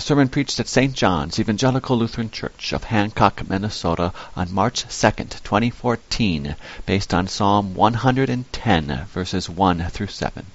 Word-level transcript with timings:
The 0.00 0.06
sermon 0.06 0.30
preached 0.30 0.58
at 0.58 0.66
St. 0.66 0.94
John's 0.94 1.38
Evangelical 1.38 1.98
Lutheran 1.98 2.30
Church 2.30 2.72
of 2.72 2.84
Hancock, 2.84 3.46
Minnesota 3.46 4.14
on 4.34 4.50
March 4.50 4.86
2nd, 4.86 5.42
2014, 5.42 6.56
based 6.86 7.12
on 7.12 7.28
Psalm 7.28 7.74
110, 7.74 9.06
verses 9.12 9.50
1 9.50 9.90
through 9.90 10.06
7. 10.06 10.46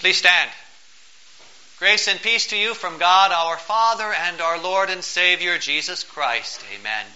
Please 0.00 0.18
stand. 0.18 0.50
Grace 1.78 2.08
and 2.08 2.20
peace 2.20 2.48
to 2.48 2.58
you 2.58 2.74
from 2.74 2.98
God 2.98 3.32
our 3.32 3.56
Father 3.56 4.12
and 4.12 4.42
our 4.42 4.58
Lord 4.58 4.90
and 4.90 5.02
Savior 5.02 5.56
Jesus 5.56 6.04
Christ. 6.04 6.60
Amen. 6.78 7.06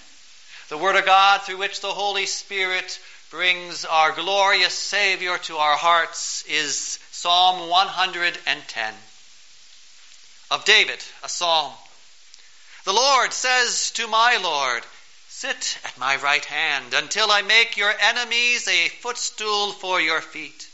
The 0.70 0.78
Word 0.78 0.96
of 0.96 1.04
God 1.04 1.42
through 1.42 1.58
which 1.58 1.82
the 1.82 1.88
Holy 1.88 2.24
Spirit 2.24 2.98
brings 3.30 3.84
our 3.84 4.10
glorious 4.10 4.74
Savior 4.74 5.38
to 5.38 5.56
our 5.56 5.76
hearts 5.76 6.44
is 6.48 6.98
Psalm 7.12 7.68
110 7.68 8.94
of 10.50 10.64
David, 10.64 10.98
a 11.22 11.28
psalm. 11.28 11.72
The 12.84 12.92
Lord 12.92 13.32
says 13.32 13.92
to 13.92 14.08
my 14.08 14.36
Lord, 14.38 14.82
Sit 15.28 15.78
at 15.84 15.96
my 15.96 16.16
right 16.16 16.44
hand 16.44 16.92
until 16.92 17.30
I 17.30 17.42
make 17.42 17.76
your 17.76 17.94
enemies 18.00 18.66
a 18.66 18.88
footstool 18.88 19.72
for 19.74 20.00
your 20.00 20.20
feet. 20.20 20.66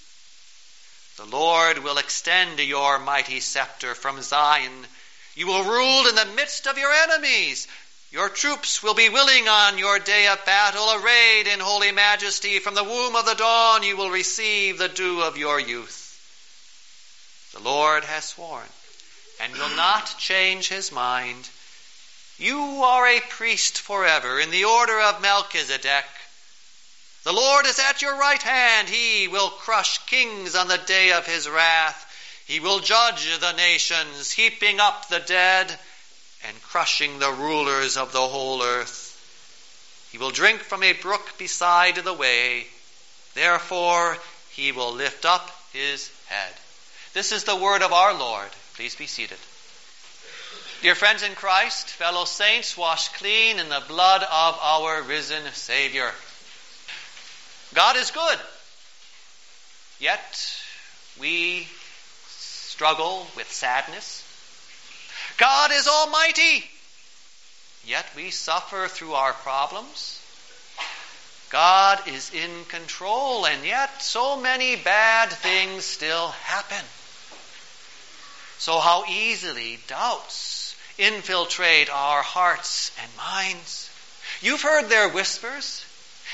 The 1.19 1.27
Lord 1.27 1.79
will 1.79 1.99
extend 1.99 2.59
your 2.59 2.99
mighty 2.99 3.41
scepter 3.41 3.95
from 3.95 4.23
Zion. 4.23 4.87
You 5.35 5.47
will 5.47 5.65
rule 5.65 6.07
in 6.07 6.15
the 6.15 6.25
midst 6.25 6.67
of 6.67 6.79
your 6.79 6.93
enemies. 6.93 7.69
Your 8.11 8.29
troops 8.29 8.83
will 8.83 8.95
be 8.95 9.09
willing 9.09 9.49
on 9.49 9.79
your 9.79 9.99
day 9.99 10.29
of 10.29 10.45
battle, 10.45 10.93
arrayed 10.93 11.49
in 11.49 11.59
holy 11.59 11.91
majesty. 11.91 12.61
From 12.61 12.75
the 12.75 12.85
womb 12.85 13.17
of 13.17 13.27
the 13.27 13.35
dawn 13.35 13.83
you 13.83 13.97
will 13.97 14.11
receive 14.11 14.79
the 14.79 14.89
dew 14.89 15.23
of 15.23 15.37
your 15.37 15.59
youth. 15.59 16.05
The 17.53 17.61
Lord 17.61 18.05
has 18.05 18.27
sworn 18.27 18.69
and 19.41 19.53
will 19.55 19.75
not 19.77 20.19
change 20.19 20.69
his 20.69 20.93
mind. 20.93 21.49
You 22.39 22.85
are 22.85 23.07
a 23.07 23.21
priest 23.21 23.79
forever 23.79 24.39
in 24.39 24.51
the 24.51 24.65
order 24.67 25.01
of 25.01 25.21
Melchizedek. 25.21 26.05
The 27.25 27.33
Lord 27.33 27.67
is 27.67 27.81
at 27.81 28.03
your 28.03 28.17
right 28.17 28.43
hand. 28.43 28.89
He 28.89 29.27
will 29.27 29.51
crush 29.51 29.99
kings 30.07 30.55
on 30.55 30.69
the 30.69 30.79
day 30.79 31.11
of 31.11 31.27
his 31.27 31.49
wrath. 31.49 32.05
He 32.47 32.61
will 32.61 32.79
judge 32.79 33.39
the 33.41 33.53
nations, 33.53 34.31
heaping 34.31 34.79
up 34.79 35.09
the 35.09 35.19
dead 35.19 35.77
and 36.47 36.63
crushing 36.63 37.19
the 37.19 37.33
rulers 37.33 37.97
of 37.97 38.13
the 38.13 38.21
whole 38.21 38.63
earth. 38.63 39.03
He 40.13 40.19
will 40.19 40.31
drink 40.31 40.61
from 40.61 40.83
a 40.83 40.93
brook 40.93 41.39
beside 41.39 41.97
the 41.97 42.13
way. 42.13 42.67
Therefore, 43.35 44.17
he 44.51 44.73
will 44.73 44.93
lift 44.93 45.25
up 45.25 45.51
his 45.73 46.11
head. 46.27 46.53
This 47.13 47.33
is 47.33 47.45
the 47.45 47.57
word 47.57 47.83
of 47.83 47.93
our 47.93 48.15
Lord. 48.15 48.49
Please 48.75 48.95
be 48.95 49.07
seated. 49.07 49.39
Dear 50.83 50.95
friends 50.95 51.23
in 51.23 51.35
Christ, 51.35 51.89
fellow 51.89 52.25
saints, 52.25 52.77
washed 52.77 53.15
clean 53.15 53.59
in 53.59 53.69
the 53.69 53.83
blood 53.89 54.23
of 54.23 54.59
our 54.61 55.03
risen 55.03 55.43
Savior. 55.53 56.13
God 57.75 57.97
is 57.97 58.11
good. 58.11 58.39
Yet 59.99 60.53
we 61.19 61.67
struggle 62.29 63.27
with 63.37 63.51
sadness, 63.51 64.23
God 65.39 65.71
is 65.73 65.87
almighty. 65.87 66.65
Yet 67.85 68.07
we 68.17 68.31
suffer 68.31 68.89
through 68.89 69.15
our 69.15 69.33
problems. 69.33 70.21
God 71.51 72.09
is 72.09 72.33
in 72.35 72.65
control, 72.65 73.47
and 73.47 73.65
yet 73.65 74.03
so 74.03 74.37
many 74.37 74.75
bad 74.75 75.31
things 75.31 75.85
still 75.85 76.29
happen. 76.29 76.85
So, 78.59 78.81
how 78.81 79.05
easily 79.09 79.79
doubts 79.87 80.75
infiltrate 80.99 81.91
our 81.91 82.23
hearts 82.23 82.91
and 83.01 83.17
minds. 83.17 83.91
You've 84.41 84.63
heard 84.63 84.89
their 84.89 85.09
whispers. 85.09 85.85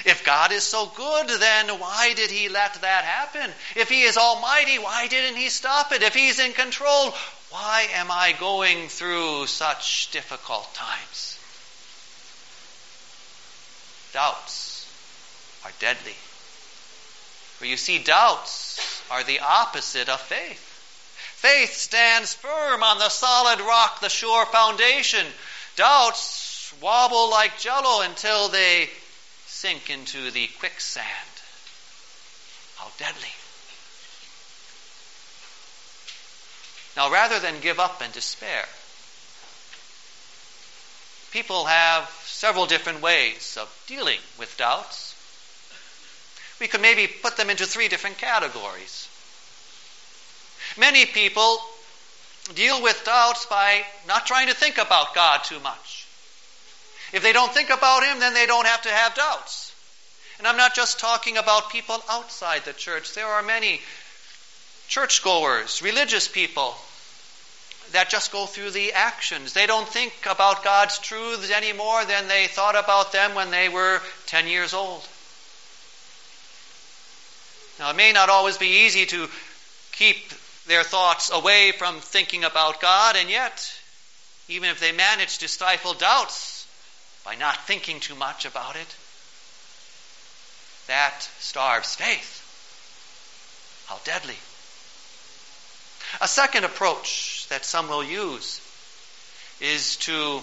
If 0.06 0.24
God 0.24 0.52
is 0.52 0.62
so 0.62 0.86
good, 0.86 1.28
then 1.28 1.68
why 1.78 2.14
did 2.14 2.30
He 2.30 2.48
let 2.48 2.74
that 2.74 3.04
happen? 3.04 3.52
If 3.76 3.90
He 3.90 4.02
is 4.02 4.16
almighty, 4.16 4.78
why 4.78 5.08
didn't 5.08 5.36
He 5.36 5.50
stop 5.50 5.92
it? 5.92 6.02
If 6.02 6.14
He's 6.14 6.38
in 6.38 6.52
control, 6.52 7.12
why 7.52 7.86
am 7.92 8.10
I 8.10 8.32
going 8.32 8.88
through 8.88 9.46
such 9.46 10.10
difficult 10.10 10.72
times? 10.72 11.38
Doubts 14.14 14.90
are 15.64 15.70
deadly. 15.78 16.16
For 17.58 17.66
you 17.66 17.76
see, 17.76 17.98
doubts 17.98 19.02
are 19.10 19.22
the 19.22 19.40
opposite 19.40 20.08
of 20.08 20.20
faith. 20.20 20.68
Faith 21.36 21.74
stands 21.74 22.32
firm 22.34 22.82
on 22.82 22.98
the 22.98 23.10
solid 23.10 23.60
rock, 23.60 24.00
the 24.00 24.08
sure 24.08 24.46
foundation. 24.46 25.26
Doubts 25.76 26.72
wobble 26.80 27.30
like 27.30 27.58
jello 27.58 28.00
until 28.00 28.48
they 28.48 28.88
sink 29.46 29.90
into 29.90 30.30
the 30.30 30.46
quicksand. 30.58 31.06
How 32.76 32.88
deadly. 32.98 33.28
Now, 36.96 37.10
rather 37.10 37.38
than 37.38 37.60
give 37.60 37.80
up 37.80 38.02
and 38.02 38.12
despair, 38.12 38.64
people 41.30 41.64
have 41.64 42.08
several 42.26 42.66
different 42.66 43.00
ways 43.00 43.56
of 43.60 43.68
dealing 43.86 44.18
with 44.38 44.56
doubts. 44.58 45.14
We 46.60 46.68
could 46.68 46.82
maybe 46.82 47.06
put 47.06 47.36
them 47.36 47.50
into 47.50 47.66
three 47.66 47.88
different 47.88 48.18
categories. 48.18 49.08
Many 50.76 51.06
people 51.06 51.58
deal 52.54 52.82
with 52.82 53.04
doubts 53.04 53.46
by 53.46 53.84
not 54.06 54.26
trying 54.26 54.48
to 54.48 54.54
think 54.54 54.78
about 54.78 55.14
God 55.14 55.44
too 55.44 55.60
much. 55.60 56.06
If 57.12 57.22
they 57.22 57.32
don't 57.32 57.52
think 57.52 57.70
about 57.70 58.04
Him, 58.04 58.20
then 58.20 58.34
they 58.34 58.46
don't 58.46 58.66
have 58.66 58.82
to 58.82 58.88
have 58.88 59.14
doubts. 59.14 59.72
And 60.38 60.46
I'm 60.46 60.56
not 60.56 60.74
just 60.74 60.98
talking 60.98 61.36
about 61.36 61.70
people 61.70 62.02
outside 62.10 62.64
the 62.64 62.72
church. 62.72 63.14
There 63.14 63.26
are 63.26 63.42
many 63.42 63.80
churchgoers, 64.88 65.82
religious 65.82 66.28
people 66.28 66.74
that 67.92 68.10
just 68.10 68.32
go 68.32 68.46
through 68.46 68.70
the 68.70 68.92
actions. 68.92 69.52
They 69.52 69.66
don't 69.66 69.88
think 69.88 70.12
about 70.28 70.64
God's 70.64 70.98
truths 70.98 71.50
any 71.50 71.72
more 71.72 72.04
than 72.04 72.28
they 72.28 72.46
thought 72.46 72.76
about 72.76 73.12
them 73.12 73.34
when 73.34 73.50
they 73.50 73.68
were 73.68 74.00
10 74.26 74.46
years 74.46 74.74
old. 74.74 75.06
Now, 77.78 77.90
it 77.90 77.96
may 77.96 78.12
not 78.12 78.28
always 78.28 78.58
be 78.58 78.84
easy 78.84 79.06
to 79.06 79.28
keep 79.92 80.30
their 80.66 80.82
thoughts 80.82 81.30
away 81.30 81.72
from 81.72 82.00
thinking 82.00 82.44
about 82.44 82.80
God, 82.80 83.16
and 83.16 83.28
yet, 83.28 83.72
even 84.48 84.68
if 84.68 84.80
they 84.80 84.92
manage 84.92 85.38
to 85.38 85.48
stifle 85.48 85.94
doubts 85.94 86.66
by 87.24 87.34
not 87.34 87.66
thinking 87.66 88.00
too 88.00 88.14
much 88.14 88.44
about 88.44 88.76
it, 88.76 88.96
that 90.86 91.22
starves 91.40 91.94
faith. 91.94 92.38
How 93.86 93.98
deadly. 94.04 94.36
A 96.20 96.28
second 96.28 96.64
approach 96.64 97.46
that 97.48 97.64
some 97.64 97.88
will 97.88 98.04
use 98.04 98.60
is 99.60 99.96
to 99.96 100.42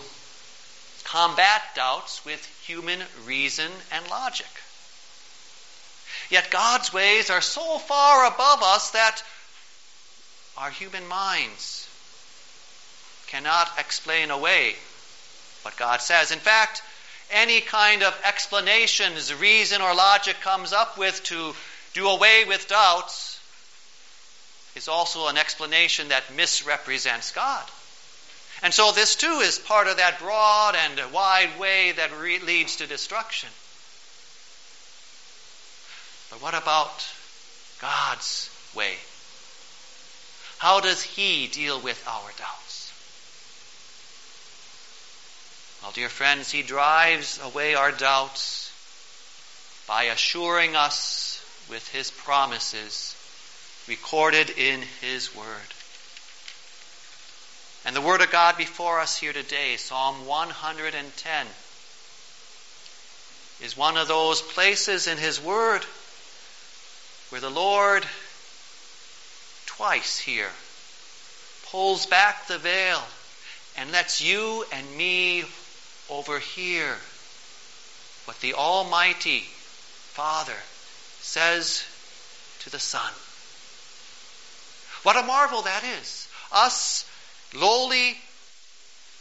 combat 1.04 1.62
doubts 1.76 2.24
with 2.26 2.44
human 2.66 3.02
reason 3.26 3.72
and 3.92 4.10
logic. 4.10 4.48
Yet 6.30 6.52
God's 6.52 6.94
ways 6.94 7.30
are 7.30 7.42
so 7.42 7.78
far 7.80 8.26
above 8.26 8.64
us 8.64 8.92
that 8.92 9.24
our 10.58 10.70
human 10.70 11.08
minds 11.08 11.88
cannot 13.28 13.72
explain 13.78 14.32
away 14.32 14.76
what 15.62 15.78
God 15.78 16.02
says. 16.02 16.32
In 16.32 16.40
fact, 16.40 16.82
any 17.32 17.62
kind 17.62 18.04
of 18.04 18.20
explanations 18.26 19.34
reason 19.34 19.82
or 19.82 19.94
logic 19.94 20.42
comes 20.42 20.74
up 20.74 20.98
with 20.98 21.24
to 21.26 21.54
do 21.94 22.10
away 22.10 22.46
with 22.46 22.68
doubts 22.68 23.29
is 24.76 24.88
also 24.88 25.28
an 25.28 25.38
explanation 25.38 26.10
that 26.10 26.34
misrepresents 26.36 27.32
God. 27.32 27.66
And 28.62 28.74
so 28.74 28.92
this 28.92 29.16
too 29.16 29.40
is 29.42 29.58
part 29.58 29.88
of 29.88 29.98
that 29.98 30.20
broad 30.20 30.76
and 30.76 31.14
wide 31.14 31.58
way 31.60 31.94
that 31.94 32.12
re- 32.20 32.40
leads 32.40 32.78
to 32.78 32.88
destruction. 32.88 33.50
But 36.30 36.42
what 36.42 36.54
about 36.54 37.08
God's 37.80 38.50
way? 38.76 38.96
How 40.58 40.82
does 40.82 41.02
He 41.02 41.48
deal 41.48 41.80
with 41.80 42.06
our 42.06 42.30
doubts? 42.38 42.92
Well, 45.82 45.92
dear 45.92 46.10
friends, 46.10 46.52
He 46.52 46.62
drives 46.62 47.40
away 47.42 47.76
our 47.76 47.94
doubts 47.94 48.72
by 49.88 50.04
assuring 50.04 50.76
us 50.76 51.42
with 51.70 51.88
His 51.88 52.12
promises 52.12 53.16
recorded 53.90 54.52
in 54.52 54.82
His 55.02 55.36
Word. 55.36 55.46
And 57.84 57.96
the 57.96 58.02
Word 58.02 58.22
of 58.22 58.30
God 58.30 58.56
before 58.56 59.00
us 59.00 59.18
here 59.18 59.34
today, 59.34 59.78
Psalm 59.78 60.28
110, 60.28 61.48
is 63.64 63.76
one 63.76 63.98
of 63.98 64.08
those 64.08 64.44
places 64.44 65.08
in 65.08 65.18
His 65.18 65.42
Word 65.42 65.84
where 67.30 67.42
the 67.42 67.50
Lord 67.50 68.06
twice 69.66 70.20
here 70.20 70.52
pulls 71.72 72.06
back 72.06 72.46
the 72.46 72.60
veil 72.60 73.02
and 73.76 73.92
lets 73.92 74.22
you 74.22 74.66
and 74.72 74.98
me 74.98 75.46
overhear 76.10 76.96
what 78.26 78.40
the 78.42 78.54
Almighty 78.54 79.40
Father 79.40 80.58
says 81.22 81.84
to 82.60 82.70
the 82.70 82.80
Son. 82.80 83.12
What 85.04 85.18
a 85.18 85.24
marvel 85.24 85.62
that 85.64 85.84
is. 85.84 86.28
Us 86.52 87.06
lowly, 87.54 88.18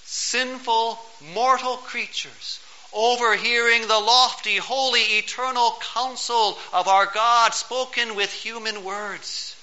sinful, 0.05 0.99
mortal 1.33 1.77
creatures 1.77 2.61
overhearing 2.93 3.87
the 3.87 3.99
lofty, 3.99 4.57
holy, 4.57 5.03
eternal 5.19 5.79
counsel 5.95 6.59
of 6.73 6.89
our 6.89 7.07
God 7.07 7.55
spoken 7.55 8.15
with 8.15 8.33
human 8.33 8.85
words. 8.85 9.55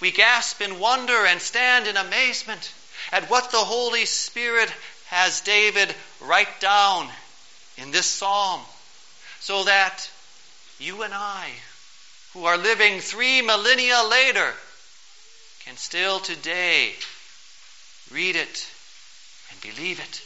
We 0.00 0.10
gasp 0.10 0.62
in 0.62 0.78
wonder 0.78 1.26
and 1.26 1.40
stand 1.40 1.86
in 1.86 1.96
amazement 1.96 2.72
at 3.12 3.28
what 3.28 3.50
the 3.50 3.58
Holy 3.58 4.06
Spirit 4.06 4.72
has 5.08 5.42
David 5.42 5.94
write 6.20 6.60
down 6.60 7.08
in 7.76 7.90
this 7.90 8.06
psalm 8.06 8.60
so 9.40 9.64
that 9.64 10.10
you 10.78 11.02
and 11.02 11.12
I, 11.12 11.50
who 12.32 12.44
are 12.44 12.56
living 12.56 13.00
three 13.00 13.42
millennia 13.42 14.02
later, 14.08 14.54
can 15.64 15.76
still 15.76 16.20
today 16.20 16.94
read 18.12 18.36
it 18.36 18.66
and 19.50 19.60
believe 19.60 19.98
it. 20.00 20.22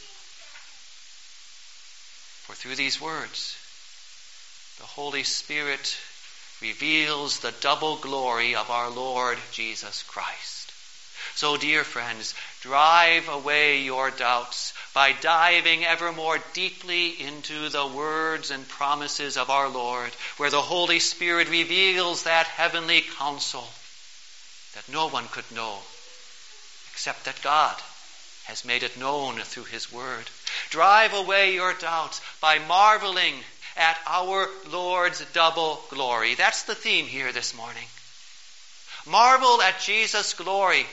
For 2.45 2.53
through 2.53 2.75
these 2.75 3.01
words, 3.01 3.57
the 4.77 4.85
Holy 4.85 5.23
Spirit 5.23 5.97
reveals 6.61 7.39
the 7.39 7.53
double 7.59 7.97
glory 7.97 8.55
of 8.55 8.69
our 8.69 8.89
Lord 8.89 9.37
Jesus 9.51 10.03
Christ. 10.03 10.71
So, 11.35 11.57
dear 11.57 11.83
friends, 11.83 12.33
drive 12.61 13.27
away 13.27 13.81
your 13.81 14.09
doubts 14.09 14.73
by 14.93 15.11
diving 15.11 15.83
ever 15.83 16.13
more 16.13 16.39
deeply 16.53 17.21
into 17.21 17.67
the 17.67 17.85
words 17.85 18.51
and 18.51 18.65
promises 18.69 19.35
of 19.35 19.49
our 19.49 19.67
Lord, 19.67 20.11
where 20.37 20.49
the 20.49 20.61
Holy 20.61 20.99
Spirit 20.99 21.49
reveals 21.49 22.23
that 22.23 22.47
heavenly 22.47 23.01
counsel 23.01 23.67
that 24.75 24.87
no 24.87 25.09
one 25.09 25.27
could 25.27 25.51
know 25.51 25.79
except 26.93 27.25
that 27.25 27.41
God 27.41 27.75
has 28.45 28.63
made 28.63 28.83
it 28.83 28.97
known 28.97 29.35
through 29.41 29.65
His 29.65 29.91
Word. 29.91 30.29
Drive 30.69 31.13
away 31.13 31.53
your 31.53 31.73
doubts 31.73 32.21
by 32.39 32.59
marveling 32.59 33.33
at 33.75 33.99
our 34.07 34.47
Lord's 34.71 35.19
double 35.33 35.81
glory. 35.89 36.35
That's 36.35 36.63
the 36.63 36.75
theme 36.75 37.07
here 37.07 37.33
this 37.33 37.53
morning. 37.53 37.87
Marvel 39.05 39.61
at 39.61 39.81
Jesus' 39.81 40.33
glory. 40.33 40.85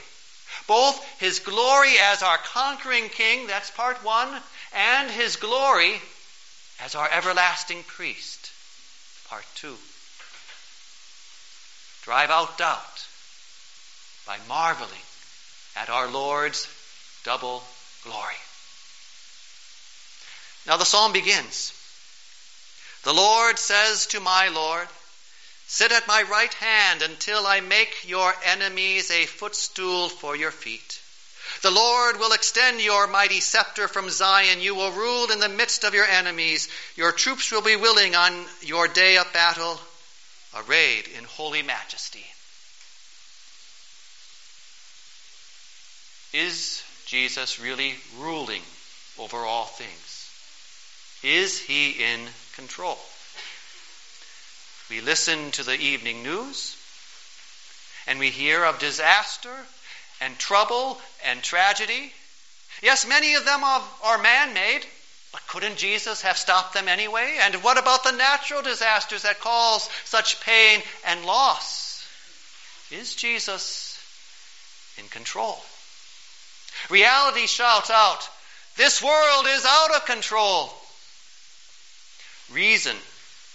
Both 0.67 1.05
His 1.20 1.41
glory 1.41 1.94
as 2.00 2.23
our 2.23 2.38
conquering 2.38 3.09
King, 3.09 3.47
that's 3.47 3.70
part 3.70 4.03
one, 4.05 4.29
and 4.73 5.11
His 5.11 5.37
glory 5.37 6.00
as 6.81 6.94
our 6.94 7.09
everlasting 7.11 7.82
priest, 7.85 8.50
part 9.29 9.44
two. 9.55 9.76
Drive 12.03 12.31
out 12.31 12.59
doubt 12.59 13.06
by 14.26 14.38
marveling 14.49 14.91
at 15.76 15.88
our 15.88 16.09
Lord's 16.09 16.69
double 17.25 17.62
glory. 18.03 18.35
Now 20.67 20.76
the 20.76 20.85
psalm 20.85 21.12
begins. 21.12 21.73
The 23.05 23.12
Lord 23.12 23.58
says 23.58 24.06
to 24.08 24.20
my 24.20 24.49
Lord, 24.49 24.88
Sit 25.72 25.90
at 25.90 26.06
my 26.06 26.22
right 26.24 26.52
hand 26.52 27.00
until 27.00 27.46
I 27.46 27.60
make 27.60 28.06
your 28.06 28.34
enemies 28.44 29.10
a 29.10 29.24
footstool 29.24 30.10
for 30.10 30.36
your 30.36 30.50
feet. 30.50 31.00
The 31.62 31.70
Lord 31.70 32.19
will 32.19 32.34
extend 32.34 32.82
your 32.82 33.06
mighty 33.06 33.40
scepter 33.40 33.88
from 33.88 34.10
Zion. 34.10 34.60
You 34.60 34.74
will 34.74 34.92
rule 34.92 35.32
in 35.32 35.40
the 35.40 35.48
midst 35.48 35.84
of 35.84 35.94
your 35.94 36.04
enemies. 36.04 36.69
Your 36.94 37.10
troops 37.10 37.50
will 37.50 37.62
be 37.62 37.76
willing 37.76 38.14
on 38.14 38.44
your 38.60 38.86
day 38.86 39.16
of 39.16 39.32
battle, 39.32 39.80
arrayed 40.54 41.08
in 41.16 41.24
holy 41.24 41.62
majesty. 41.62 42.26
Is 46.34 46.82
Jesus 47.06 47.58
really 47.58 47.94
ruling 48.19 48.62
over 49.19 49.38
all 49.38 49.64
things? 49.64 50.28
Is 51.22 51.58
he 51.58 51.92
in 51.92 52.20
control? 52.56 52.98
We 54.90 55.00
listen 55.00 55.50
to 55.52 55.62
the 55.62 55.79
evening 55.79 56.23
news 56.23 56.76
and 58.06 58.19
we 58.19 58.31
hear 58.31 58.64
of 58.64 58.79
disaster 58.79 59.55
and 60.20 60.38
trouble 60.38 61.00
and 61.25 61.43
tragedy. 61.43 62.12
Yes, 62.82 63.06
many 63.06 63.34
of 63.34 63.44
them 63.44 63.62
are 63.64 64.19
man 64.19 64.55
made, 64.55 64.84
but 65.32 65.46
couldn't 65.46 65.76
Jesus 65.76 66.23
have 66.23 66.37
stopped 66.37 66.75
them 66.75 66.88
anyway? 66.88 67.38
And 67.40 67.56
what 67.62 67.79
about 67.79 68.05
the 68.05 68.12
natural 68.12 68.62
disasters 68.62 69.23
that 69.23 69.40
cause 69.40 69.88
such 70.05 70.40
pain 70.40 70.82
and 71.06 71.25
loss? 71.25 72.05
Is 72.90 73.14
Jesus 73.14 73.99
in 74.99 75.08
control? 75.08 75.58
Reality 76.90 77.46
shouts 77.46 77.90
out, 77.90 78.29
This 78.76 79.02
world 79.02 79.46
is 79.49 79.64
out 79.64 79.94
of 79.94 80.06
control. 80.06 80.73
Reason 82.50 82.96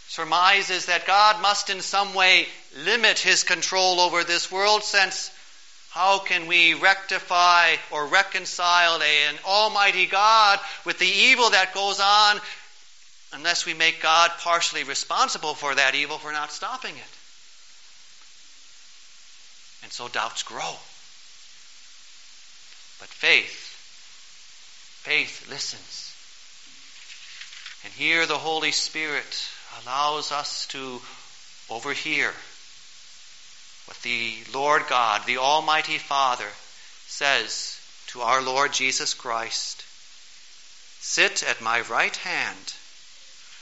surmises 0.08 0.86
that 0.86 1.06
God 1.06 1.42
must 1.42 1.70
in 1.70 1.82
some 1.82 2.14
way 2.14 2.48
limit 2.78 3.20
his 3.20 3.44
control 3.44 4.00
over 4.00 4.24
this 4.24 4.52
world, 4.52 4.84
since 4.84 5.32
how 5.90 6.20
can 6.20 6.48
we 6.48 6.74
rectify 6.74 7.76
or 7.92 8.08
reconcile 8.08 9.02
an 9.02 9.36
almighty 9.46 10.06
God 10.06 10.60
with 10.86 11.00
the 11.00 11.08
evil 11.08 11.50
that 11.50 11.74
goes 11.74 12.00
on 12.00 12.40
unless 13.34 13.66
we 13.66 13.74
make 13.74 14.02
God 14.02 14.32
partially 14.40 14.84
responsible 14.84 15.54
for 15.54 15.76
that 15.76 15.96
evil 15.96 16.18
for 16.18 16.32
not 16.32 16.52
stopping 16.52 16.96
it? 16.96 17.18
And 19.84 19.92
so 19.92 20.08
doubts 20.08 20.44
grow. 20.44 20.76
But 23.00 23.10
faith, 23.10 23.76
faith 25.04 25.48
listens. 25.50 26.17
And 27.88 27.96
here 27.96 28.26
the 28.26 28.38
Holy 28.38 28.74
Spirit 28.74 29.50
allows 29.82 30.34
us 30.34 30.66
to 30.72 31.02
overhear 31.70 32.34
what 33.86 33.98
the 34.02 34.36
Lord 34.54 34.88
God, 34.90 35.26
the 35.26 35.38
Almighty 35.38 35.98
Father, 35.98 36.50
says 37.06 37.80
to 38.08 38.24
our 38.24 38.42
Lord 38.42 38.74
Jesus 38.74 39.14
Christ 39.14 39.86
Sit 41.00 41.44
at 41.44 41.62
my 41.62 41.80
right 41.80 42.14
hand 42.18 42.74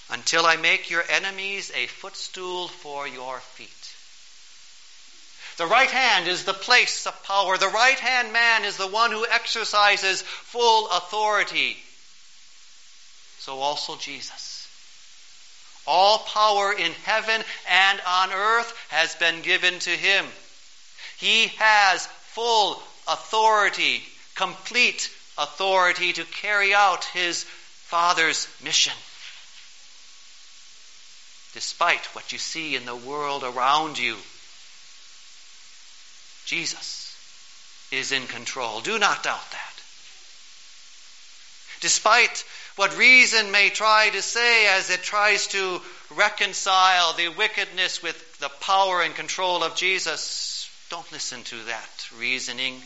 until 0.10 0.48
I 0.48 0.55
make 0.55 0.89
your 0.89 1.03
enemies 1.08 1.72
a 1.75 1.86
footstool 1.86 2.67
for 2.67 3.08
your 3.08 3.38
feet. 3.39 3.70
The 5.58 5.67
right 5.67 5.91
hand 5.91 6.27
is 6.27 6.46
the 6.46 6.53
place 6.55 7.05
of 7.05 7.24
power. 7.25 7.60
The 7.60 7.67
right 7.67 8.00
hand 8.00 8.34
man 8.34 8.65
is 8.65 8.77
the 8.77 8.88
one 8.88 9.12
who 9.12 9.27
exercises 9.27 10.24
full 10.24 10.89
authority. 10.89 11.77
So 13.45 13.59
also 13.59 13.95
Jesus. 13.95 14.67
All 15.85 16.17
power 16.17 16.73
in 16.73 16.91
heaven 17.03 17.43
and 17.69 18.01
on 18.07 18.31
earth 18.33 18.73
has 18.89 19.13
been 19.13 19.43
given 19.43 19.77
to 19.77 19.91
him. 19.91 20.25
He 21.17 21.49
has 21.59 22.07
full 22.33 22.81
authority, 23.07 24.01
complete 24.33 25.11
authority 25.37 26.13
to 26.13 26.23
carry 26.23 26.73
out 26.73 27.05
his 27.05 27.43
Father's 27.43 28.47
mission. 28.63 28.93
Despite 31.53 32.03
what 32.15 32.31
you 32.31 32.39
see 32.39 32.75
in 32.75 32.85
the 32.87 32.95
world 32.95 33.43
around 33.43 33.99
you, 33.99 34.17
Jesus 36.47 37.15
is 37.91 38.11
in 38.11 38.25
control. 38.25 38.81
Do 38.81 38.97
not 38.97 39.21
doubt 39.21 39.51
that. 39.51 39.75
Despite 41.81 42.43
what 42.75 42.98
reason 42.98 43.51
may 43.51 43.70
try 43.70 44.10
to 44.10 44.22
say 44.22 44.67
as 44.67 44.89
it 44.89 45.01
tries 45.01 45.48
to 45.48 45.82
reconcile 46.15 47.13
the 47.13 47.29
wickedness 47.29 48.03
with 48.03 48.39
the 48.39 48.50
power 48.50 49.01
and 49.01 49.15
control 49.15 49.63
of 49.63 49.75
Jesus, 49.75 50.70
don't 50.89 51.10
listen 51.12 51.44
to 51.44 51.55
that 51.65 52.08
reasoning. 52.20 52.82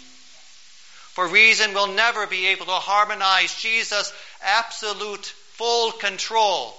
For 1.13 1.27
reason 1.27 1.74
will 1.74 1.88
never 1.88 2.27
be 2.27 2.48
able 2.48 2.67
to 2.67 2.72
harmonize 2.72 3.55
Jesus' 3.55 4.13
absolute 4.43 5.25
full 5.25 5.91
control 5.91 6.75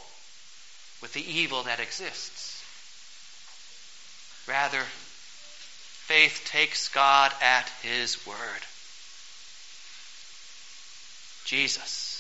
with 1.03 1.13
the 1.13 1.39
evil 1.39 1.65
that 1.65 1.81
exists. 1.81 2.63
Rather, 4.47 4.83
faith 6.07 6.49
takes 6.51 6.89
God 6.89 7.33
at 7.43 7.69
His 7.83 8.25
word. 8.25 8.37
Jesus 11.45 12.20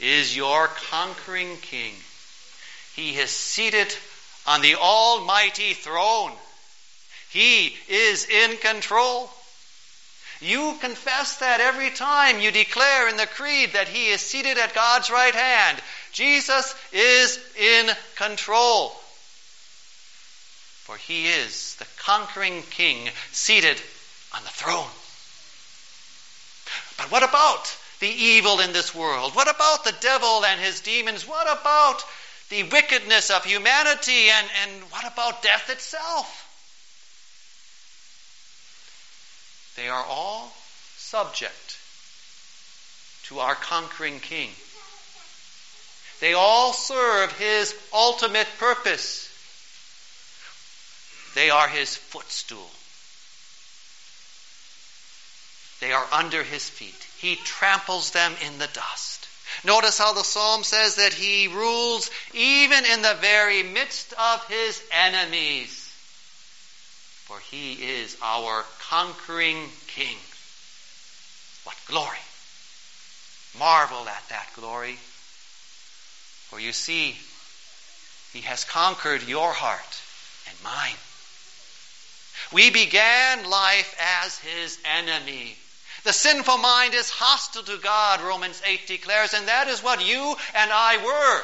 is 0.00 0.36
your 0.36 0.68
conquering 0.90 1.56
King. 1.62 1.94
He 2.94 3.16
is 3.16 3.30
seated 3.30 3.94
on 4.46 4.62
the 4.62 4.76
almighty 4.76 5.74
throne. 5.74 6.32
He 7.30 7.76
is 7.88 8.26
in 8.28 8.56
control. 8.56 9.30
You 10.40 10.76
confess 10.80 11.38
that 11.38 11.60
every 11.60 11.90
time 11.90 12.40
you 12.40 12.50
declare 12.50 13.08
in 13.08 13.16
the 13.16 13.26
creed 13.26 13.74
that 13.74 13.88
He 13.88 14.08
is 14.08 14.20
seated 14.20 14.56
at 14.58 14.74
God's 14.74 15.10
right 15.10 15.34
hand. 15.34 15.78
Jesus 16.12 16.74
is 16.92 17.38
in 17.56 17.90
control. 18.16 18.90
For 20.84 20.96
He 20.96 21.26
is 21.26 21.76
the 21.76 21.86
conquering 21.98 22.62
King 22.70 23.10
seated 23.32 23.80
on 24.34 24.42
the 24.42 24.48
throne. 24.48 24.88
But 26.96 27.12
what 27.12 27.22
about 27.22 27.76
the 28.00 28.08
evil 28.08 28.60
in 28.60 28.72
this 28.72 28.94
world? 28.94 29.34
What 29.34 29.48
about 29.48 29.84
the 29.84 29.94
devil 30.00 30.44
and 30.44 30.60
his 30.60 30.80
demons? 30.80 31.26
What 31.26 31.46
about 31.46 32.02
the 32.48 32.64
wickedness 32.64 33.30
of 33.30 33.44
humanity? 33.44 34.30
And, 34.30 34.46
and 34.62 34.82
what 34.90 35.10
about 35.10 35.42
death 35.42 35.70
itself? 35.70 36.46
They 39.76 39.88
are 39.88 40.04
all 40.04 40.52
subject 40.96 41.78
to 43.24 43.38
our 43.38 43.54
conquering 43.54 44.20
King. 44.20 44.50
They 46.20 46.34
all 46.34 46.72
serve 46.72 47.32
his 47.38 47.74
ultimate 47.94 48.48
purpose. 48.58 49.28
They 51.34 51.48
are 51.50 51.68
his 51.68 51.96
footstool. 51.96 52.70
They 55.80 55.92
are 55.92 56.06
under 56.12 56.42
his 56.42 56.68
feet. 56.68 57.09
He 57.20 57.36
tramples 57.36 58.10
them 58.12 58.34
in 58.46 58.58
the 58.58 58.68
dust. 58.68 59.28
Notice 59.64 59.98
how 59.98 60.14
the 60.14 60.24
psalm 60.24 60.64
says 60.64 60.96
that 60.96 61.12
he 61.12 61.48
rules 61.48 62.10
even 62.32 62.84
in 62.86 63.02
the 63.02 63.16
very 63.20 63.62
midst 63.62 64.14
of 64.14 64.46
his 64.48 64.82
enemies. 64.90 65.92
For 67.26 67.38
he 67.50 67.74
is 67.74 68.16
our 68.22 68.64
conquering 68.88 69.68
king. 69.86 70.16
What 71.64 71.76
glory! 71.86 72.18
Marvel 73.58 74.08
at 74.08 74.28
that 74.30 74.48
glory. 74.54 74.96
For 76.48 76.58
you 76.58 76.72
see, 76.72 77.16
he 78.32 78.40
has 78.42 78.64
conquered 78.64 79.28
your 79.28 79.52
heart 79.52 80.00
and 80.48 80.56
mine. 80.64 80.96
We 82.52 82.70
began 82.70 83.48
life 83.48 83.94
as 84.24 84.38
his 84.38 84.78
enemy. 84.84 85.56
The 86.04 86.12
sinful 86.12 86.58
mind 86.58 86.94
is 86.94 87.10
hostile 87.10 87.62
to 87.64 87.76
God, 87.76 88.22
Romans 88.22 88.62
8 88.64 88.86
declares, 88.86 89.34
and 89.34 89.48
that 89.48 89.68
is 89.68 89.82
what 89.82 90.04
you 90.04 90.36
and 90.54 90.70
I 90.72 90.96
were, 90.96 91.42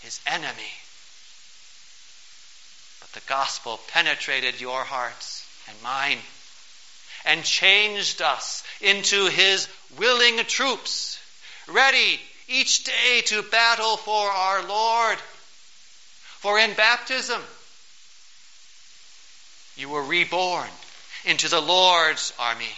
his 0.00 0.20
enemy. 0.26 0.72
But 3.00 3.12
the 3.12 3.28
gospel 3.28 3.80
penetrated 3.88 4.60
your 4.60 4.82
hearts 4.82 5.46
and 5.68 5.80
mine 5.82 6.18
and 7.24 7.44
changed 7.44 8.20
us 8.20 8.64
into 8.80 9.26
his 9.26 9.68
willing 9.96 10.38
troops, 10.46 11.18
ready 11.68 12.20
each 12.48 12.84
day 12.84 13.22
to 13.26 13.42
battle 13.42 13.96
for 13.96 14.30
our 14.30 14.62
Lord. 14.64 15.18
For 16.40 16.58
in 16.58 16.74
baptism, 16.74 17.42
you 19.76 19.88
were 19.88 20.02
reborn 20.02 20.70
into 21.24 21.48
the 21.48 21.60
Lord's 21.60 22.32
army. 22.38 22.72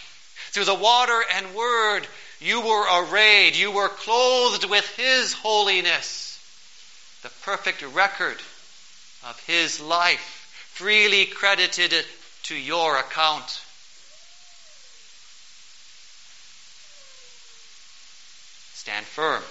Through 0.51 0.65
the 0.65 0.75
water 0.75 1.23
and 1.33 1.55
word, 1.55 2.05
you 2.41 2.59
were 2.59 3.03
arrayed, 3.03 3.55
you 3.55 3.71
were 3.71 3.87
clothed 3.87 4.65
with 4.65 4.85
His 4.97 5.31
holiness, 5.31 6.37
the 7.23 7.29
perfect 7.43 7.81
record 7.81 8.37
of 9.23 9.39
His 9.47 9.79
life, 9.79 10.67
freely 10.73 11.25
credited 11.25 12.05
to 12.43 12.55
your 12.55 12.97
account. 12.97 13.61
Stand 18.73 19.05
firm 19.05 19.43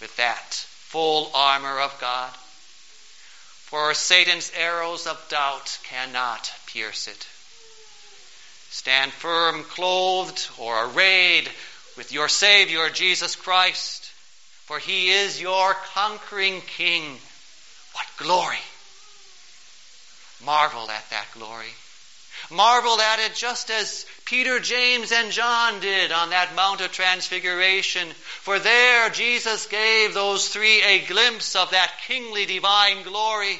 with 0.00 0.16
that 0.16 0.54
full 0.54 1.30
armor 1.32 1.78
of 1.78 1.96
God, 2.00 2.30
for 3.66 3.94
Satan's 3.94 4.50
arrows 4.56 5.06
of 5.06 5.28
doubt 5.28 5.78
cannot 5.84 6.52
pierce 6.66 7.06
it. 7.06 7.26
Stand 8.70 9.12
firm, 9.12 9.64
clothed 9.64 10.48
or 10.56 10.86
arrayed 10.86 11.50
with 11.96 12.12
your 12.12 12.28
Savior, 12.28 12.88
Jesus 12.88 13.34
Christ, 13.34 14.04
for 14.66 14.78
he 14.78 15.10
is 15.10 15.40
your 15.40 15.74
conquering 15.92 16.60
King. 16.60 17.18
What 17.92 18.06
glory! 18.16 18.62
Marvel 20.44 20.88
at 20.88 21.10
that 21.10 21.26
glory. 21.34 21.74
Marvel 22.48 22.98
at 23.00 23.18
it 23.18 23.34
just 23.34 23.70
as 23.70 24.06
Peter, 24.24 24.60
James, 24.60 25.10
and 25.10 25.32
John 25.32 25.80
did 25.80 26.12
on 26.12 26.30
that 26.30 26.54
Mount 26.54 26.80
of 26.80 26.92
Transfiguration. 26.92 28.08
For 28.08 28.60
there 28.60 29.10
Jesus 29.10 29.66
gave 29.66 30.14
those 30.14 30.48
three 30.48 30.80
a 30.82 31.04
glimpse 31.06 31.56
of 31.56 31.72
that 31.72 31.92
kingly 32.06 32.46
divine 32.46 33.02
glory. 33.02 33.58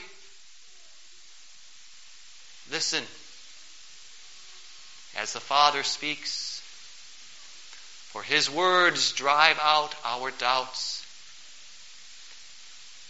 Listen 2.70 3.04
as 5.16 5.32
the 5.32 5.40
Father 5.40 5.82
speaks. 5.82 6.60
For 8.12 8.22
his 8.22 8.50
words 8.50 9.12
drive 9.12 9.58
out 9.62 9.94
our 10.04 10.30
doubts. 10.30 11.06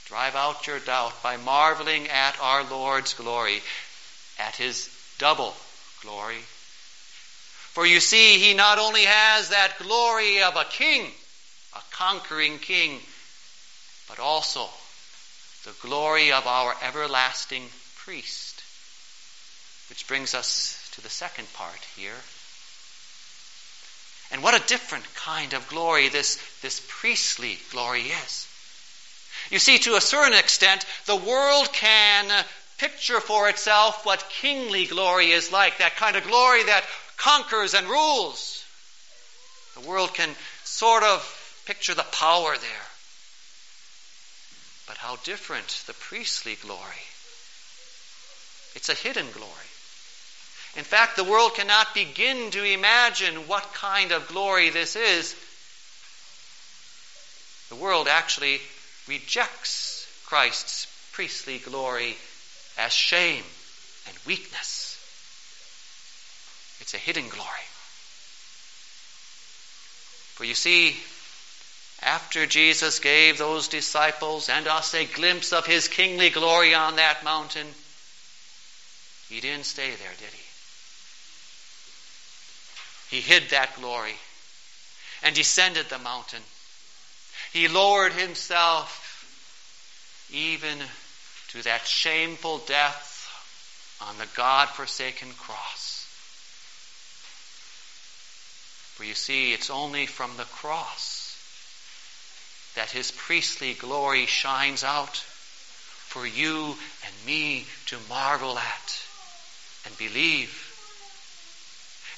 Drive 0.06 0.34
out 0.34 0.66
your 0.66 0.80
doubt 0.80 1.22
by 1.22 1.36
marveling 1.36 2.08
at 2.08 2.38
our 2.40 2.64
Lord's 2.64 3.14
glory, 3.14 3.62
at 4.38 4.56
his 4.56 4.90
double 5.18 5.54
glory. 6.02 6.40
For 7.72 7.86
you 7.86 8.00
see, 8.00 8.38
he 8.38 8.54
not 8.54 8.78
only 8.78 9.04
has 9.04 9.50
that 9.50 9.78
glory 9.78 10.42
of 10.42 10.56
a 10.56 10.64
king, 10.64 11.06
a 11.74 11.80
conquering 11.92 12.58
king, 12.58 12.98
but 14.08 14.18
also 14.18 14.68
the 15.64 15.74
glory 15.80 16.32
of 16.32 16.46
our 16.46 16.74
everlasting 16.82 17.68
priest. 17.98 18.62
Which 19.88 20.08
brings 20.08 20.34
us 20.34 20.79
to 20.92 21.00
the 21.00 21.08
second 21.08 21.52
part 21.54 21.80
here. 21.96 22.18
And 24.32 24.42
what 24.42 24.54
a 24.54 24.66
different 24.66 25.04
kind 25.14 25.54
of 25.54 25.68
glory 25.68 26.08
this, 26.08 26.38
this 26.62 26.80
priestly 26.88 27.58
glory 27.72 28.02
is. 28.02 28.46
You 29.50 29.58
see, 29.58 29.78
to 29.78 29.96
a 29.96 30.00
certain 30.00 30.38
extent, 30.38 30.84
the 31.06 31.16
world 31.16 31.72
can 31.72 32.44
picture 32.78 33.20
for 33.20 33.48
itself 33.48 34.06
what 34.06 34.30
kingly 34.40 34.86
glory 34.86 35.32
is 35.32 35.52
like, 35.52 35.78
that 35.78 35.96
kind 35.96 36.16
of 36.16 36.24
glory 36.24 36.64
that 36.64 36.84
conquers 37.16 37.74
and 37.74 37.86
rules. 37.88 38.64
The 39.74 39.88
world 39.88 40.14
can 40.14 40.30
sort 40.64 41.02
of 41.02 41.62
picture 41.66 41.94
the 41.94 42.04
power 42.04 42.56
there. 42.56 42.86
But 44.86 44.96
how 44.96 45.16
different 45.24 45.84
the 45.86 45.94
priestly 45.94 46.56
glory. 46.56 47.04
It's 48.74 48.88
a 48.88 48.94
hidden 48.94 49.26
glory. 49.32 49.69
In 50.76 50.84
fact, 50.84 51.16
the 51.16 51.24
world 51.24 51.54
cannot 51.54 51.94
begin 51.94 52.50
to 52.52 52.62
imagine 52.62 53.48
what 53.48 53.74
kind 53.74 54.12
of 54.12 54.28
glory 54.28 54.70
this 54.70 54.94
is. 54.94 55.34
The 57.70 57.76
world 57.76 58.08
actually 58.08 58.60
rejects 59.08 60.06
Christ's 60.26 60.86
priestly 61.12 61.58
glory 61.58 62.16
as 62.78 62.92
shame 62.92 63.44
and 64.06 64.16
weakness. 64.26 64.96
It's 66.80 66.94
a 66.94 66.98
hidden 66.98 67.28
glory. 67.28 67.66
For 70.34 70.44
you 70.44 70.54
see, 70.54 70.96
after 72.02 72.46
Jesus 72.46 72.98
gave 73.00 73.36
those 73.36 73.68
disciples 73.68 74.48
and 74.48 74.66
us 74.66 74.94
a 74.94 75.04
glimpse 75.04 75.52
of 75.52 75.66
his 75.66 75.88
kingly 75.88 76.30
glory 76.30 76.74
on 76.74 76.96
that 76.96 77.24
mountain, 77.24 77.66
he 79.28 79.40
didn't 79.40 79.66
stay 79.66 79.90
there, 79.90 80.14
did 80.18 80.32
he? 80.32 80.49
He 83.10 83.20
hid 83.20 83.50
that 83.50 83.76
glory 83.76 84.14
and 85.22 85.34
descended 85.34 85.88
the 85.88 85.98
mountain. 85.98 86.42
He 87.52 87.66
lowered 87.66 88.12
himself 88.12 88.98
even 90.32 90.78
to 91.48 91.62
that 91.62 91.86
shameful 91.86 92.58
death 92.58 93.28
on 94.00 94.16
the 94.18 94.28
God 94.36 94.68
forsaken 94.68 95.32
cross. 95.32 96.06
For 98.94 99.04
you 99.04 99.14
see, 99.14 99.52
it's 99.52 99.70
only 99.70 100.06
from 100.06 100.36
the 100.36 100.44
cross 100.44 101.36
that 102.76 102.90
his 102.90 103.10
priestly 103.10 103.74
glory 103.74 104.26
shines 104.26 104.84
out 104.84 105.16
for 105.16 106.26
you 106.26 106.76
and 107.04 107.26
me 107.26 107.66
to 107.86 107.96
marvel 108.08 108.56
at 108.58 109.02
and 109.86 109.96
believe. 109.98 110.69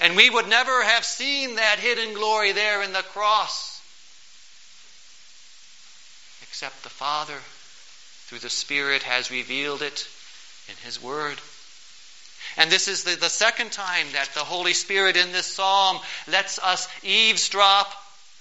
And 0.03 0.17
we 0.17 0.29
would 0.29 0.49
never 0.49 0.83
have 0.83 1.05
seen 1.05 1.55
that 1.55 1.79
hidden 1.79 2.13
glory 2.15 2.53
there 2.53 2.83
in 2.83 2.93
the 2.93 3.03
cross 3.03 3.73
except 6.63 6.83
the 6.83 6.91
Father, 6.91 7.39
through 8.27 8.39
the 8.39 8.51
Spirit, 8.51 9.03
has 9.03 9.31
revealed 9.31 9.81
it 9.81 10.07
in 10.69 10.75
His 10.85 11.03
Word. 11.03 11.39
And 12.57 12.71
this 12.71 12.89
is 12.89 13.05
the, 13.05 13.17
the 13.17 13.31
second 13.31 13.73
time 13.73 14.07
that 14.13 14.29
the 14.35 14.41
Holy 14.41 14.75
Spirit 14.75 15.17
in 15.17 15.33
this 15.33 15.47
psalm 15.47 15.99
lets 16.29 16.59
us 16.59 16.87
eavesdrop 17.03 17.91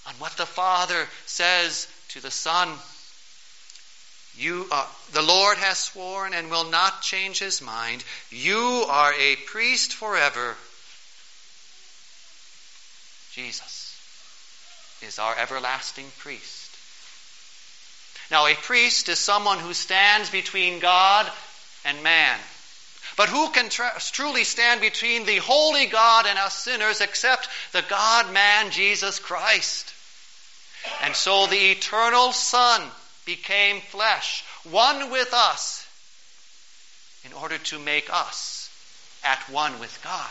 on 0.08 0.14
what 0.16 0.34
the 0.34 0.46
Father 0.46 1.08
says 1.26 1.88
to 2.10 2.22
the 2.22 2.30
Son. 2.30 2.70
You 4.38 4.68
are, 4.72 4.88
the 5.14 5.22
Lord 5.22 5.58
has 5.58 5.78
sworn 5.78 6.34
and 6.34 6.52
will 6.52 6.70
not 6.70 7.02
change 7.02 7.40
his 7.40 7.62
mind. 7.62 8.04
You 8.30 8.86
are 8.90 9.14
a 9.14 9.36
priest 9.48 9.94
forever. 9.94 10.58
Jesus 13.34 13.98
is 15.02 15.20
our 15.20 15.38
everlasting 15.38 16.12
priest. 16.20 16.70
Now, 18.30 18.48
a 18.48 18.56
priest 18.56 19.10
is 19.10 19.20
someone 19.20 19.60
who 19.60 19.74
stands 19.74 20.30
between 20.30 20.80
God 20.80 21.30
and 21.84 22.04
man. 22.04 22.40
But 23.18 23.30
who 23.30 23.50
can 23.50 23.70
truly 23.70 24.44
stand 24.44 24.80
between 24.80 25.26
the 25.26 25.38
holy 25.38 25.88
God 25.88 26.26
and 26.28 26.40
us 26.40 26.56
sinners 26.58 27.02
except 27.02 27.50
the 27.74 27.84
God 27.90 28.32
man 28.32 28.72
Jesus 28.72 29.20
Christ? 29.20 29.94
And 31.04 31.16
so 31.16 31.48
the 31.48 31.72
eternal 31.72 32.32
Son 32.32 32.82
became 33.26 33.82
flesh, 33.82 34.44
one 34.64 35.12
with 35.12 35.34
us, 35.34 35.86
in 37.26 37.34
order 37.34 37.58
to 37.58 37.80
make 37.80 38.10
us 38.12 38.70
at 39.24 39.40
one 39.50 39.80
with 39.80 40.00
God. 40.04 40.30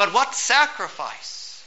But 0.00 0.14
what 0.14 0.34
sacrifice 0.34 1.62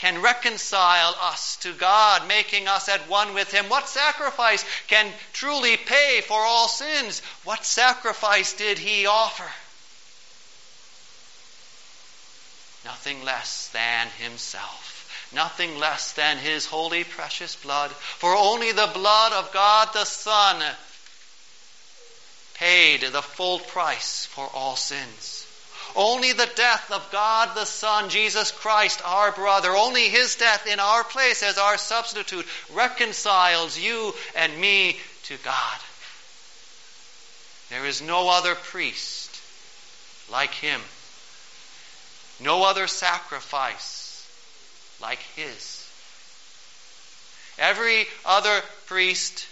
can 0.00 0.20
reconcile 0.20 1.16
us 1.18 1.56
to 1.62 1.72
God, 1.72 2.28
making 2.28 2.68
us 2.68 2.90
at 2.90 3.08
one 3.08 3.32
with 3.32 3.50
Him? 3.50 3.70
What 3.70 3.88
sacrifice 3.88 4.66
can 4.86 5.10
truly 5.32 5.78
pay 5.78 6.20
for 6.20 6.38
all 6.38 6.68
sins? 6.68 7.22
What 7.44 7.64
sacrifice 7.64 8.52
did 8.52 8.76
He 8.76 9.06
offer? 9.06 9.50
Nothing 12.84 13.24
less 13.24 13.68
than 13.68 14.08
Himself. 14.18 15.30
Nothing 15.32 15.78
less 15.78 16.12
than 16.12 16.36
His 16.36 16.66
holy, 16.66 17.04
precious 17.04 17.56
blood. 17.56 17.92
For 17.92 18.36
only 18.36 18.72
the 18.72 18.90
blood 18.92 19.32
of 19.32 19.52
God 19.52 19.94
the 19.94 20.04
Son 20.04 20.62
paid 22.52 23.00
the 23.00 23.22
full 23.22 23.58
price 23.58 24.26
for 24.26 24.50
all 24.52 24.76
sins. 24.76 25.47
Only 25.96 26.32
the 26.32 26.50
death 26.54 26.90
of 26.90 27.10
God 27.10 27.54
the 27.54 27.64
Son, 27.64 28.08
Jesus 28.08 28.50
Christ, 28.50 29.00
our 29.04 29.32
brother, 29.32 29.70
only 29.70 30.08
his 30.08 30.36
death 30.36 30.66
in 30.66 30.80
our 30.80 31.04
place 31.04 31.42
as 31.42 31.58
our 31.58 31.78
substitute 31.78 32.46
reconciles 32.72 33.78
you 33.78 34.14
and 34.36 34.58
me 34.60 34.98
to 35.24 35.36
God. 35.38 35.78
There 37.70 37.84
is 37.84 38.00
no 38.00 38.28
other 38.28 38.54
priest 38.54 39.40
like 40.30 40.52
him, 40.52 40.80
no 42.40 42.64
other 42.64 42.86
sacrifice 42.86 44.26
like 45.00 45.20
his. 45.36 45.84
Every 47.58 48.06
other 48.24 48.62
priest 48.86 49.46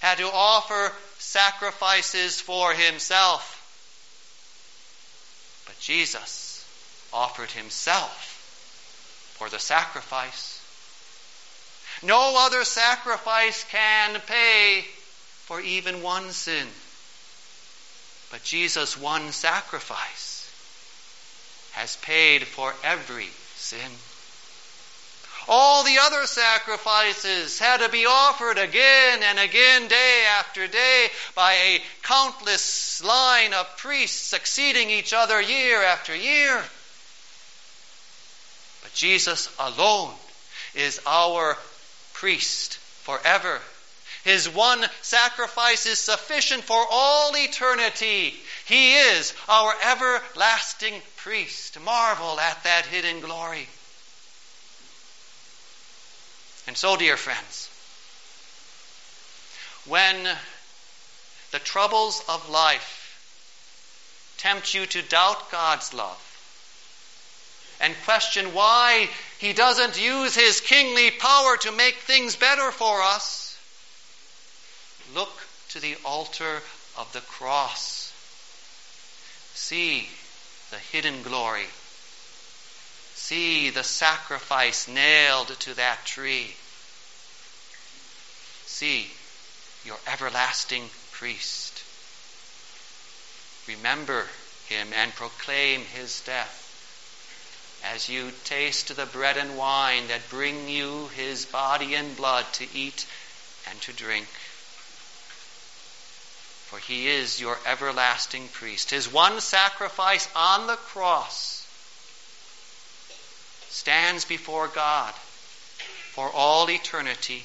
had 0.00 0.18
to 0.18 0.30
offer 0.32 0.92
sacrifices 1.18 2.40
for 2.40 2.72
himself. 2.72 3.59
Jesus 5.90 6.64
offered 7.12 7.50
himself 7.50 9.34
for 9.36 9.48
the 9.48 9.58
sacrifice. 9.58 10.62
No 12.00 12.36
other 12.38 12.62
sacrifice 12.62 13.64
can 13.72 14.20
pay 14.20 14.84
for 15.46 15.60
even 15.60 16.00
one 16.00 16.30
sin. 16.30 16.68
But 18.30 18.44
Jesus' 18.44 18.96
one 18.96 19.32
sacrifice 19.32 20.48
has 21.72 21.96
paid 21.96 22.44
for 22.44 22.72
every 22.84 23.26
sin. 23.56 23.90
All 25.48 25.84
the 25.84 25.98
other 25.98 26.26
sacrifices 26.26 27.58
had 27.58 27.80
to 27.80 27.88
be 27.88 28.06
offered 28.06 28.58
again 28.58 29.22
and 29.22 29.38
again, 29.38 29.88
day 29.88 30.24
after 30.38 30.66
day, 30.66 31.08
by 31.34 31.52
a 31.52 31.82
countless 32.02 33.02
line 33.02 33.54
of 33.54 33.76
priests 33.76 34.26
succeeding 34.28 34.90
each 34.90 35.12
other 35.12 35.40
year 35.40 35.82
after 35.82 36.14
year. 36.14 36.62
But 38.82 38.94
Jesus 38.94 39.48
alone 39.58 40.14
is 40.74 41.00
our 41.06 41.56
priest 42.12 42.76
forever. 43.02 43.60
His 44.24 44.48
one 44.48 44.84
sacrifice 45.00 45.86
is 45.86 45.98
sufficient 45.98 46.64
for 46.64 46.84
all 46.90 47.34
eternity. 47.34 48.34
He 48.66 48.96
is 48.96 49.32
our 49.48 49.74
everlasting 49.82 51.00
priest. 51.16 51.80
Marvel 51.80 52.38
at 52.38 52.62
that 52.64 52.84
hidden 52.86 53.20
glory. 53.20 53.66
And 56.66 56.76
so, 56.76 56.96
dear 56.96 57.16
friends, 57.16 57.68
when 59.86 60.36
the 61.50 61.58
troubles 61.58 62.22
of 62.28 62.48
life 62.48 62.96
tempt 64.38 64.74
you 64.74 64.86
to 64.86 65.02
doubt 65.02 65.50
God's 65.50 65.92
love 65.92 66.26
and 67.80 67.94
question 68.04 68.54
why 68.54 69.08
He 69.38 69.52
doesn't 69.52 70.00
use 70.00 70.34
His 70.34 70.60
kingly 70.60 71.10
power 71.10 71.56
to 71.58 71.72
make 71.72 71.96
things 71.96 72.36
better 72.36 72.70
for 72.70 73.02
us, 73.02 73.58
look 75.14 75.46
to 75.70 75.80
the 75.80 75.96
altar 76.04 76.62
of 76.96 77.10
the 77.12 77.20
cross. 77.22 78.12
See 79.54 80.08
the 80.70 80.78
hidden 80.78 81.22
glory 81.22 81.66
See 83.22 83.70
the 83.70 83.84
sacrifice 83.84 84.88
nailed 84.88 85.48
to 85.60 85.74
that 85.74 86.04
tree. 86.04 86.56
See 88.66 89.12
your 89.84 89.98
everlasting 90.04 90.90
priest. 91.12 91.84
Remember 93.68 94.26
him 94.66 94.88
and 94.92 95.14
proclaim 95.14 95.82
his 95.82 96.22
death 96.22 97.80
as 97.84 98.08
you 98.08 98.32
taste 98.44 98.96
the 98.96 99.06
bread 99.06 99.36
and 99.36 99.56
wine 99.56 100.08
that 100.08 100.28
bring 100.28 100.68
you 100.68 101.08
his 101.14 101.46
body 101.46 101.94
and 101.94 102.16
blood 102.16 102.46
to 102.54 102.66
eat 102.74 103.06
and 103.68 103.80
to 103.82 103.92
drink. 103.92 104.26
For 106.66 106.80
he 106.80 107.06
is 107.06 107.40
your 107.40 107.58
everlasting 107.64 108.48
priest. 108.48 108.90
His 108.90 109.12
one 109.12 109.40
sacrifice 109.40 110.28
on 110.34 110.66
the 110.66 110.76
cross 110.76 111.59
stands 113.70 114.24
before 114.24 114.68
God 114.68 115.14
for 116.12 116.30
all 116.30 116.68
eternity. 116.68 117.44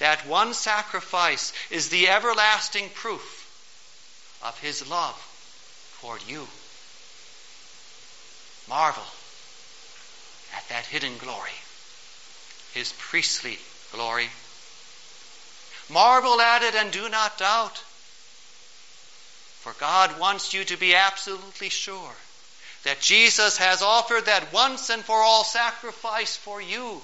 That 0.00 0.26
one 0.26 0.52
sacrifice 0.52 1.52
is 1.70 1.88
the 1.88 2.08
everlasting 2.08 2.90
proof 2.90 3.44
of 4.42 4.58
his 4.60 4.88
love 4.90 5.16
toward 6.00 6.20
you. 6.28 6.46
Marvel 8.68 9.06
at 10.54 10.68
that 10.68 10.84
hidden 10.86 11.16
glory, 11.18 11.56
his 12.74 12.92
priestly 12.98 13.58
glory. 13.92 14.28
Marvel 15.88 16.40
at 16.40 16.62
it 16.62 16.74
and 16.74 16.90
do 16.90 17.08
not 17.08 17.38
doubt. 17.38 17.78
For 19.60 19.72
God 19.78 20.18
wants 20.18 20.52
you 20.52 20.64
to 20.64 20.76
be 20.76 20.94
absolutely 20.94 21.68
sure 21.68 22.12
that 22.86 23.00
Jesus 23.00 23.56
has 23.56 23.82
offered 23.82 24.26
that 24.26 24.52
once 24.52 24.90
and 24.90 25.04
for 25.04 25.16
all 25.16 25.42
sacrifice 25.42 26.36
for 26.36 26.62
you. 26.62 27.00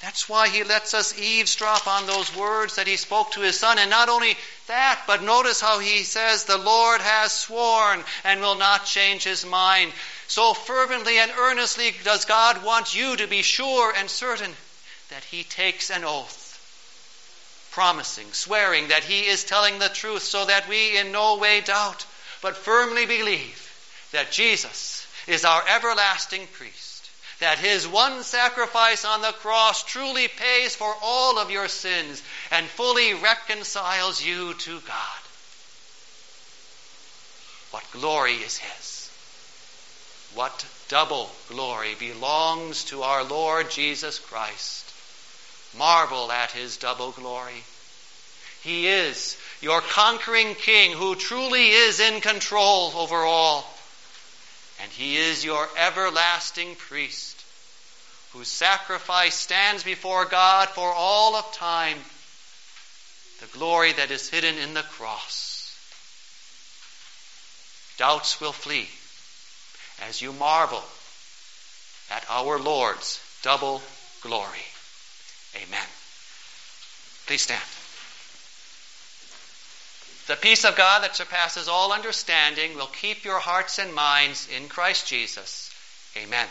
That's 0.00 0.28
why 0.28 0.48
he 0.48 0.64
lets 0.64 0.92
us 0.92 1.16
eavesdrop 1.16 1.86
on 1.86 2.08
those 2.08 2.34
words 2.34 2.74
that 2.74 2.88
he 2.88 2.96
spoke 2.96 3.30
to 3.32 3.42
his 3.42 3.56
son. 3.56 3.78
And 3.78 3.90
not 3.90 4.08
only 4.08 4.36
that, 4.66 5.04
but 5.06 5.22
notice 5.22 5.60
how 5.60 5.78
he 5.78 6.02
says, 6.02 6.44
The 6.44 6.58
Lord 6.58 7.00
has 7.00 7.30
sworn 7.30 8.02
and 8.24 8.40
will 8.40 8.56
not 8.56 8.84
change 8.84 9.22
his 9.22 9.46
mind. 9.46 9.92
So 10.26 10.52
fervently 10.52 11.16
and 11.16 11.30
earnestly 11.30 11.94
does 12.02 12.24
God 12.24 12.64
want 12.64 12.96
you 12.96 13.16
to 13.18 13.28
be 13.28 13.42
sure 13.42 13.94
and 13.96 14.10
certain 14.10 14.50
that 15.10 15.22
he 15.22 15.44
takes 15.44 15.90
an 15.90 16.02
oath, 16.02 16.58
promising, 17.70 18.32
swearing 18.32 18.88
that 18.88 19.04
he 19.04 19.26
is 19.26 19.44
telling 19.44 19.78
the 19.78 19.90
truth 19.90 20.24
so 20.24 20.44
that 20.44 20.68
we 20.68 20.98
in 20.98 21.12
no 21.12 21.36
way 21.36 21.60
doubt, 21.60 22.04
but 22.40 22.56
firmly 22.56 23.06
believe 23.06 23.61
that 24.12 24.30
Jesus 24.30 25.06
is 25.26 25.44
our 25.44 25.62
everlasting 25.68 26.46
priest, 26.52 27.10
that 27.40 27.58
his 27.58 27.86
one 27.86 28.22
sacrifice 28.22 29.04
on 29.04 29.22
the 29.22 29.32
cross 29.32 29.84
truly 29.84 30.28
pays 30.28 30.76
for 30.76 30.94
all 31.02 31.38
of 31.38 31.50
your 31.50 31.68
sins 31.68 32.22
and 32.50 32.66
fully 32.66 33.14
reconciles 33.14 34.24
you 34.24 34.54
to 34.54 34.80
God. 34.80 35.22
What 37.70 37.84
glory 37.92 38.34
is 38.34 38.58
his? 38.58 39.10
What 40.34 40.66
double 40.88 41.30
glory 41.48 41.94
belongs 41.98 42.84
to 42.84 43.02
our 43.02 43.24
Lord 43.24 43.70
Jesus 43.70 44.18
Christ? 44.18 44.92
Marvel 45.76 46.30
at 46.30 46.50
his 46.52 46.76
double 46.76 47.12
glory. 47.12 47.64
He 48.62 48.88
is 48.88 49.36
your 49.60 49.80
conquering 49.80 50.54
king 50.54 50.92
who 50.92 51.14
truly 51.14 51.70
is 51.70 51.98
in 51.98 52.20
control 52.20 52.92
over 52.94 53.16
all. 53.16 53.66
And 54.82 54.90
he 54.90 55.16
is 55.16 55.44
your 55.44 55.68
everlasting 55.76 56.74
priest 56.74 57.42
whose 58.32 58.48
sacrifice 58.48 59.34
stands 59.34 59.84
before 59.84 60.24
God 60.24 60.68
for 60.70 60.92
all 60.92 61.36
of 61.36 61.52
time, 61.52 61.98
the 63.40 63.58
glory 63.58 63.92
that 63.92 64.10
is 64.10 64.28
hidden 64.28 64.56
in 64.58 64.74
the 64.74 64.82
cross. 64.82 65.76
Doubts 67.98 68.40
will 68.40 68.52
flee 68.52 68.88
as 70.08 70.20
you 70.22 70.32
marvel 70.32 70.82
at 72.10 72.24
our 72.28 72.58
Lord's 72.58 73.20
double 73.42 73.82
glory. 74.22 74.66
Amen. 75.56 75.86
Please 77.26 77.42
stand. 77.42 77.81
The 80.26 80.36
peace 80.36 80.64
of 80.64 80.76
God 80.76 81.02
that 81.02 81.16
surpasses 81.16 81.68
all 81.68 81.92
understanding 81.92 82.76
will 82.76 82.86
keep 82.86 83.24
your 83.24 83.40
hearts 83.40 83.78
and 83.78 83.92
minds 83.92 84.48
in 84.56 84.68
Christ 84.68 85.08
Jesus. 85.08 85.70
Amen. 86.16 86.48